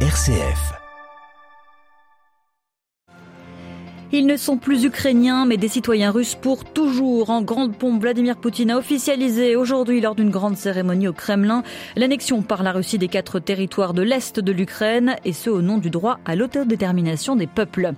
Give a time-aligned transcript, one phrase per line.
[0.00, 0.85] RCF.
[4.18, 7.28] Ils ne sont plus ukrainiens, mais des citoyens russes pour toujours.
[7.28, 11.62] En grande pompe, Vladimir Poutine a officialisé aujourd'hui, lors d'une grande cérémonie au Kremlin,
[11.96, 15.76] l'annexion par la Russie des quatre territoires de l'Est de l'Ukraine, et ce au nom
[15.76, 17.92] du droit à l'autodétermination des peuples.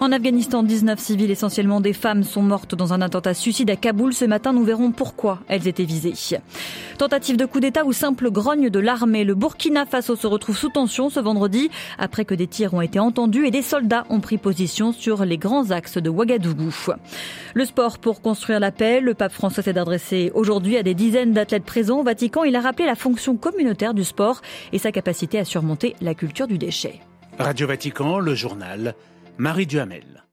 [0.00, 4.12] En Afghanistan, 19 civils, essentiellement des femmes, sont mortes dans un attentat suicide à Kaboul.
[4.12, 6.14] Ce matin, nous verrons pourquoi elles étaient visées.
[6.98, 9.22] Tentative de coup d'État ou simple grogne de l'armée.
[9.22, 12.98] Le Burkina Faso se retrouve sous tension ce vendredi, après que des tirs ont été
[12.98, 16.72] entendus et des soldats ont pris position sur les grands axes de Ouagadougou.
[17.54, 19.00] Le sport pour construire la paix.
[19.00, 22.44] Le pape François s'est adressé aujourd'hui à des dizaines d'athlètes présents au Vatican.
[22.44, 24.40] Il a rappelé la fonction communautaire du sport
[24.72, 27.00] et sa capacité à surmonter la culture du déchet.
[27.38, 28.94] Radio Vatican, le journal,
[29.38, 30.24] Marie Duhamel.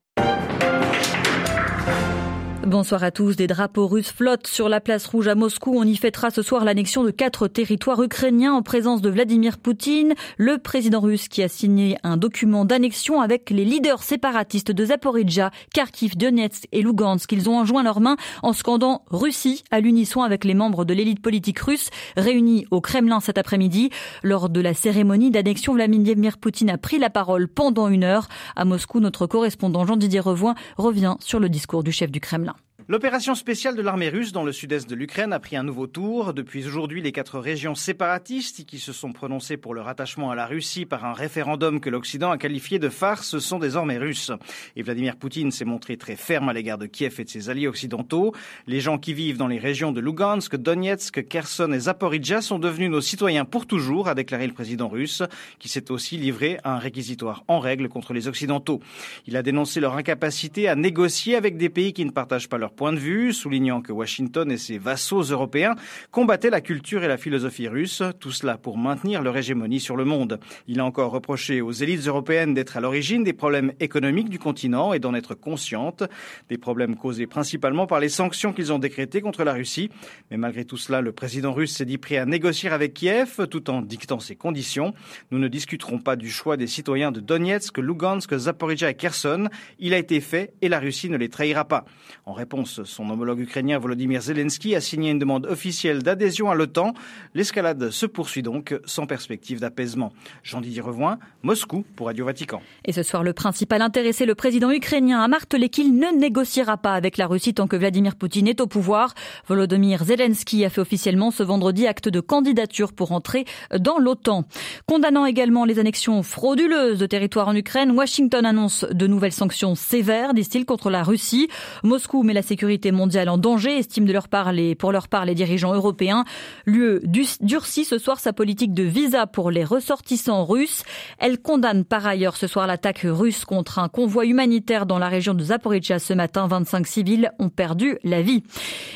[2.66, 3.36] Bonsoir à tous.
[3.36, 5.72] Des drapeaux russes flottent sur la place rouge à Moscou.
[5.76, 10.12] On y fêtera ce soir l'annexion de quatre territoires ukrainiens en présence de Vladimir Poutine,
[10.36, 15.50] le président russe qui a signé un document d'annexion avec les leaders séparatistes de Zaporizhia,
[15.72, 17.32] Kharkiv, Donetsk et Lugansk.
[17.32, 21.22] Ils ont enjoint leurs mains en scandant Russie à l'unisson avec les membres de l'élite
[21.22, 23.88] politique russe réunis au Kremlin cet après-midi.
[24.22, 28.28] Lors de la cérémonie d'annexion, Vladimir Poutine a pris la parole pendant une heure.
[28.54, 32.49] À Moscou, notre correspondant Jean-Didier Revoin revient sur le discours du chef du Kremlin.
[32.90, 36.34] L'opération spéciale de l'armée russe dans le sud-est de l'Ukraine a pris un nouveau tour.
[36.34, 40.44] Depuis aujourd'hui, les quatre régions séparatistes qui se sont prononcées pour le rattachement à la
[40.44, 44.32] Russie par un référendum que l'Occident a qualifié de farce sont désormais russes.
[44.74, 47.68] Et Vladimir Poutine s'est montré très ferme à l'égard de Kiev et de ses alliés
[47.68, 48.34] occidentaux.
[48.66, 52.90] Les gens qui vivent dans les régions de Lugansk, Donetsk, Kherson et Zaporizhia sont devenus
[52.90, 55.22] nos citoyens pour toujours, a déclaré le président russe,
[55.60, 58.80] qui s'est aussi livré à un réquisitoire en règle contre les Occidentaux.
[59.28, 62.72] Il a dénoncé leur incapacité à négocier avec des pays qui ne partagent pas leur
[62.80, 65.74] point de vue, soulignant que Washington et ses vassaux européens
[66.12, 70.06] combattaient la culture et la philosophie russe, tout cela pour maintenir leur hégémonie sur le
[70.06, 70.40] monde.
[70.66, 74.94] Il a encore reproché aux élites européennes d'être à l'origine des problèmes économiques du continent
[74.94, 76.04] et d'en être conscientes,
[76.48, 79.90] des problèmes causés principalement par les sanctions qu'ils ont décrétées contre la Russie.
[80.30, 83.68] Mais malgré tout cela, le président russe s'est dit prêt à négocier avec Kiev tout
[83.68, 84.94] en dictant ses conditions.
[85.30, 89.50] Nous ne discuterons pas du choix des citoyens de Donetsk, Lugansk, Zaporizhia et Kherson.
[89.78, 91.84] Il a été fait et la Russie ne les trahira pas.
[92.24, 96.94] En réponse son homologue ukrainien Volodymyr Zelensky a signé une demande officielle d'adhésion à l'OTAN.
[97.34, 100.12] L'escalade se poursuit donc sans perspective d'apaisement.
[100.42, 102.62] Jean-Didier Revoin, Moscou pour Radio Vatican.
[102.84, 106.94] Et ce soir, le principal intéressé, le président ukrainien, a martelé qu'il ne négociera pas
[106.94, 109.14] avec la Russie tant que Vladimir Poutine est au pouvoir.
[109.48, 113.44] Volodymyr Zelensky a fait officiellement ce vendredi acte de candidature pour entrer
[113.78, 114.44] dans l'OTAN.
[114.86, 120.34] Condamnant également les annexions frauduleuses de territoires en Ukraine, Washington annonce de nouvelles sanctions sévères,
[120.34, 121.48] disent-ils, contre la Russie.
[121.82, 125.24] Moscou met la sécurité mondiale en danger, estiment de leur part les, pour leur part
[125.24, 126.24] les dirigeants européens.
[126.66, 126.98] L'UE
[127.40, 130.82] durcit ce soir sa politique de visa pour les ressortissants russes.
[131.20, 135.34] Elle condamne par ailleurs ce soir l'attaque russe contre un convoi humanitaire dans la région
[135.34, 136.48] de Zaporizhia ce matin.
[136.48, 138.42] 25 civils ont perdu la vie.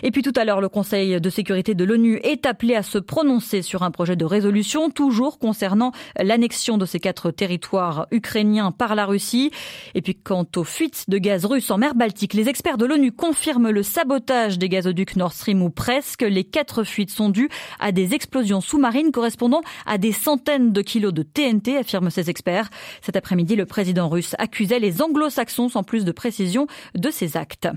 [0.03, 2.99] Et puis tout à l'heure, le Conseil de sécurité de l'ONU est appelé à se
[2.99, 8.97] prononcer sur un projet de résolution, toujours concernant l'annexion de ces quatre territoires ukrainiens par
[8.97, 9.53] la Russie.
[9.95, 13.13] Et puis quant aux fuites de gaz russes en mer Baltique, les experts de l'ONU
[13.13, 16.23] confirment le sabotage des gazoducs Nord Stream ou presque.
[16.23, 21.13] Les quatre fuites sont dues à des explosions sous-marines correspondant à des centaines de kilos
[21.13, 22.71] de TNT, affirment ces experts.
[23.03, 27.69] Cet après-midi, le président russe accusait les anglo-saxons sans plus de précision de ces actes.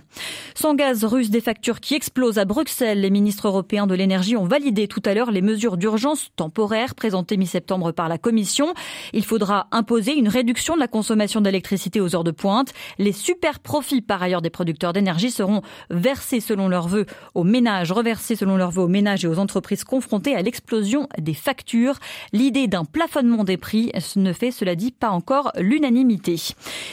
[0.55, 3.01] Sans gaz russe, des factures qui explosent à Bruxelles.
[3.01, 7.35] Les ministres européens de l'énergie ont validé tout à l'heure les mesures d'urgence temporaires présentées
[7.35, 8.73] mi-septembre par la Commission.
[9.11, 12.73] Il faudra imposer une réduction de la consommation d'électricité aux heures de pointe.
[12.99, 15.56] Les super profits par ailleurs des producteurs d'énergie seront
[15.89, 19.83] versés selon leurs vœux aux ménages, reversés selon leurs vœux aux ménages et aux entreprises
[19.83, 21.95] confrontées à l'explosion des factures.
[22.33, 26.35] L'idée d'un plafonnement des prix ne fait, cela dit, pas encore l'unanimité.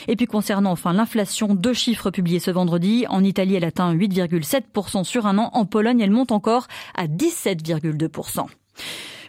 [0.09, 3.07] Et puis concernant enfin l'inflation, deux chiffres publiés ce vendredi.
[3.09, 5.51] En Italie, elle atteint 8,7% sur un an.
[5.53, 8.47] En Pologne, elle monte encore à 17,2%.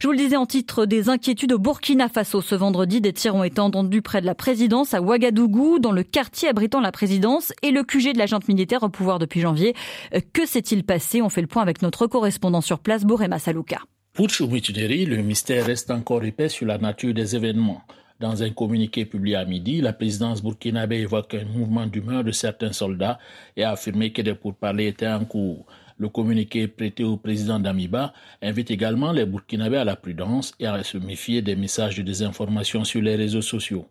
[0.01, 2.41] Je vous le disais en titre des inquiétudes au Burkina Faso.
[2.41, 6.03] Ce vendredi, des tirs ont été entendus près de la présidence à Ouagadougou, dans le
[6.03, 9.73] quartier abritant la présidence et le QG de l'agente militaire au pouvoir depuis janvier.
[10.13, 11.21] Euh, que s'est-il passé?
[11.21, 13.79] On fait le point avec notre correspondant sur place, Borema Salouka.
[14.13, 17.81] Pour Choumituneri, le mystère reste encore épais sur la nature des événements.
[18.19, 22.71] Dans un communiqué publié à midi, la présidence burkinabé évoque un mouvement d'humeur de certains
[22.71, 23.19] soldats
[23.57, 25.65] et a affirmé que des pourparlers étaient en cours.
[25.97, 30.83] Le communiqué prêté au président d'Amiba invite également les Burkinabés à la prudence et à
[30.83, 33.87] se méfier des messages de désinformation sur les réseaux sociaux.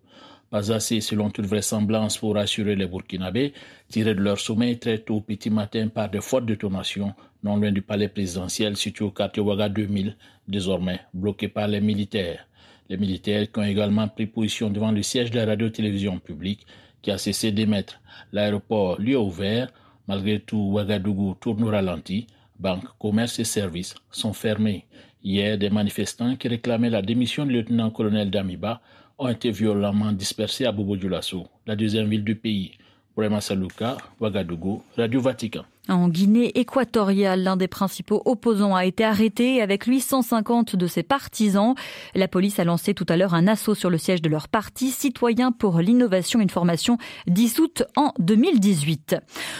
[0.51, 3.55] Pas assez, selon toute vraisemblance, pour rassurer les Burkinabés,
[3.89, 7.81] tirés de leur sommeil très tôt petit matin par de fortes détonations, non loin du
[7.81, 10.15] palais présidentiel situé au quartier Ouaga 2000,
[10.47, 12.47] désormais bloqué par les militaires.
[12.91, 16.67] Les militaires qui ont également pris position devant le siège de la radio-télévision publique
[17.01, 18.01] qui a cessé d'émettre.
[18.33, 19.69] L'aéroport lui est ouvert.
[20.07, 22.27] Malgré tout, Ouagadougou tourne au ralenti.
[22.59, 24.87] Banques, commerces et services sont fermés.
[25.23, 28.81] Hier, des manifestants qui réclamaient la démission du lieutenant-colonel Damiba
[29.19, 32.73] ont été violemment dispersés à Bobo Dioulasso, la deuxième ville du pays.
[33.17, 35.65] Brema Saluka, Ouagadougou, Radio Vatican.
[35.91, 41.03] En Guinée équatoriale, l'un des principaux opposants a été arrêté avec lui 150 de ses
[41.03, 41.75] partisans.
[42.15, 44.91] La police a lancé tout à l'heure un assaut sur le siège de leur parti,
[44.91, 46.97] Citoyens pour l'innovation une formation
[47.27, 49.17] dissoute en 2018.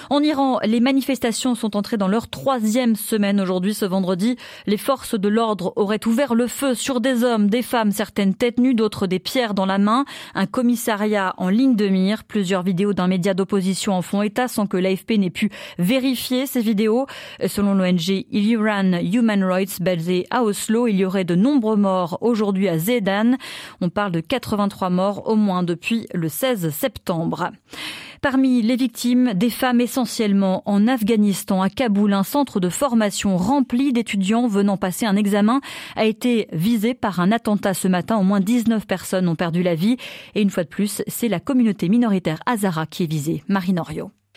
[0.09, 3.75] En Iran, les manifestations sont entrées dans leur troisième semaine aujourd'hui.
[3.75, 4.37] Ce vendredi,
[4.67, 8.59] les forces de l'ordre auraient ouvert le feu sur des hommes, des femmes, certaines têtes
[8.59, 10.07] nues, d'autres des pierres dans la main.
[10.35, 12.25] Un commissariat en ligne de mire.
[12.25, 16.61] Plusieurs vidéos d'un média d'opposition en font état sans que l'AFP n'ait pu vérifier ces
[16.61, 17.07] vidéos.
[17.47, 22.69] Selon l'ONG Iran Human Rights basée à Oslo, il y aurait de nombreux morts aujourd'hui
[22.69, 23.37] à Zedan.
[23.81, 27.51] On parle de 83 morts au moins depuis le 16 septembre.
[28.23, 33.93] Parmi les victimes, des femmes essentiellement en Afghanistan, à Kaboul, un centre de formation rempli
[33.93, 35.61] d'étudiants venant passer un examen
[35.95, 38.17] a été visé par un attentat ce matin.
[38.17, 39.99] Au moins 19 personnes ont perdu la vie.
[40.35, 43.43] Et une fois de plus, c'est la communauté minoritaire Hazara qui est visée.
[43.47, 43.75] Marine.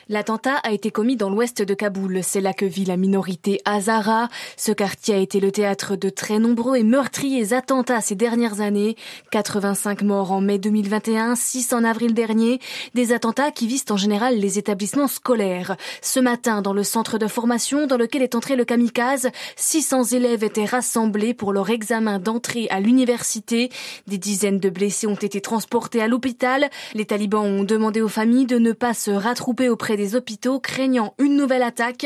[0.09, 2.21] L'attentat a été commis dans l'ouest de Kaboul.
[2.23, 4.29] C'est là que vit la minorité Hazara.
[4.55, 8.95] Ce quartier a été le théâtre de très nombreux et meurtriers attentats ces dernières années.
[9.31, 12.61] 85 morts en mai 2021, 6 en avril dernier.
[12.93, 15.75] Des attentats qui visent en général les établissements scolaires.
[16.01, 20.45] Ce matin, dans le centre de formation dans lequel est entré le kamikaze, 600 élèves
[20.45, 23.69] étaient rassemblés pour leur examen d'entrée à l'université.
[24.07, 26.69] Des dizaines de blessés ont été transportés à l'hôpital.
[26.93, 31.13] Les talibans ont demandé aux familles de ne pas se rattrouper auprès des hôpitaux craignant
[31.19, 32.05] une nouvelle attaque.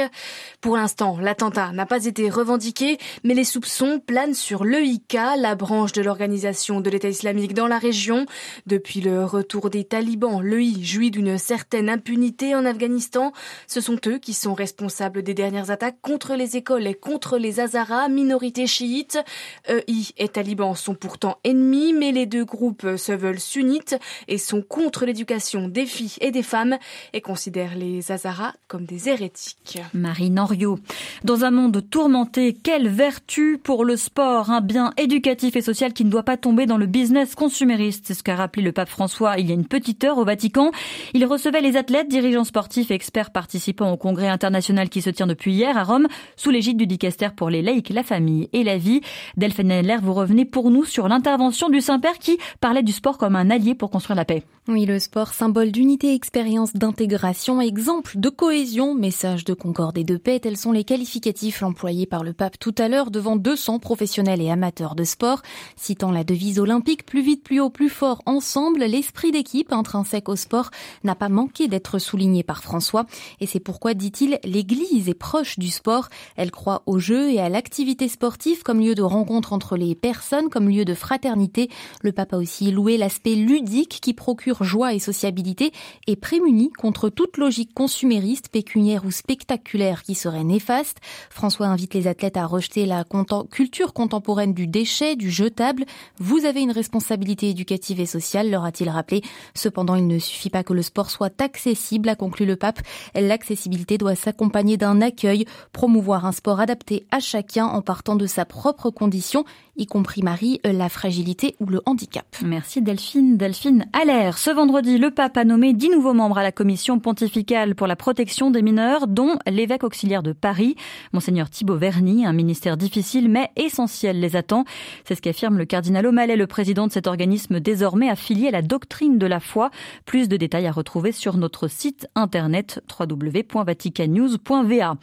[0.62, 5.92] Pour l'instant, l'attentat n'a pas été revendiqué, mais les soupçons planent sur l'EIK, la branche
[5.92, 8.26] de l'organisation de l'État islamique dans la région.
[8.66, 13.34] Depuis le retour des talibans, l'EI jouit d'une certaine impunité en Afghanistan.
[13.68, 17.60] Ce sont eux qui sont responsables des dernières attaques contre les écoles et contre les
[17.60, 19.20] Hazaras, minorité chiite.
[19.68, 19.84] EI
[20.18, 23.98] et talibans sont pourtant ennemis, mais les deux groupes se veulent sunnites
[24.30, 26.78] et sont contre l'éducation des filles et des femmes
[27.12, 29.80] et considèrent les Hazaras comme des hérétiques.
[29.94, 30.78] Marie Norio.
[31.24, 36.06] Dans un monde tourmenté, quelle vertu pour le sport, un bien éducatif et social qui
[36.06, 38.06] ne doit pas tomber dans le business consumériste.
[38.08, 40.72] C'est ce qu'a rappelé le pape François il y a une petite heure au Vatican.
[41.14, 45.28] Il recevait les athlètes, dirigeants sportifs et experts participant au congrès international qui se tient
[45.28, 48.78] depuis hier à Rome, sous l'égide du dicaster pour les laïcs, la famille et la
[48.78, 49.02] vie.
[49.38, 53.36] Delphine Adler, vous revenez pour nous sur l'intervention du Saint-Père qui parlait du sport comme
[53.36, 54.44] un allié pour construire la paix.
[54.68, 60.04] Oui, le sport, symbole d'unité, expérience d'intégration et exemple de cohésion, message de concorde et
[60.04, 63.80] de paix, tels sont les qualificatifs employés par le pape tout à l'heure devant 200
[63.80, 65.42] professionnels et amateurs de sport.
[65.78, 70.36] Citant la devise olympique plus vite, plus haut, plus fort, ensemble, l'esprit d'équipe intrinsèque au
[70.36, 70.70] sport
[71.06, 73.06] n'a pas manqué d'être souligné par François.
[73.40, 76.10] Et c'est pourquoi, dit-il, l'Église est proche du sport.
[76.36, 80.50] Elle croit au jeu et à l'activité sportive comme lieu de rencontre entre les personnes,
[80.50, 81.70] comme lieu de fraternité.
[82.02, 85.72] Le pape a aussi loué l'aspect ludique qui procure joie et sociabilité
[86.06, 90.98] et prémuni contre toute logique consumériste, pécuniaire ou spectaculaire qui serait néfaste.
[91.30, 93.04] François invite les athlètes à rejeter la
[93.52, 95.86] culture contemporaine du déchet, du jetable.
[96.18, 99.22] Vous avez une responsabilité éducative et sociale, leur a-t-il rappelé.
[99.54, 102.80] Cependant, il ne suffit pas que le sport soit accessible, a conclu le pape.
[103.16, 108.46] L'accessibilité doit s'accompagner d'un accueil, promouvoir un sport adapté à chacun en partant de sa
[108.46, 109.46] propre condition
[109.78, 112.26] y compris Marie, la fragilité ou le handicap.
[112.44, 113.38] Merci Delphine.
[113.38, 114.38] Delphine Allaire.
[114.38, 117.98] Ce vendredi, le pape a nommé dix nouveaux membres à la commission pontificale pour la
[117.98, 120.78] protection des mineurs, dont l'évêque auxiliaire de Paris,
[121.12, 122.26] Monseigneur Thibaut Verny.
[122.26, 124.64] Un ministère difficile mais essentiel les attend.
[125.04, 128.62] C'est ce qu'affirme le cardinal O'Malley, le président de cet organisme désormais affilié à la
[128.62, 129.70] doctrine de la foi.
[130.06, 134.96] Plus de détails à retrouver sur notre site internet www.vaticannews.va.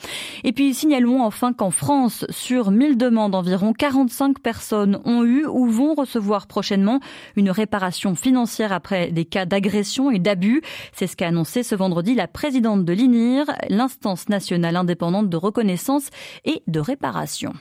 [0.45, 5.67] Et puis signalons enfin qu'en France, sur 1000 demandes, environ 45 personnes ont eu ou
[5.67, 7.01] vont recevoir prochainement
[7.37, 10.63] une réparation financière après des cas d'agression et d'abus.
[10.93, 16.11] C'est ce qu'a annoncé ce vendredi présidente de l'INIR, l'instance nationale indépendante de reconnaissance
[16.45, 17.53] et de réparation.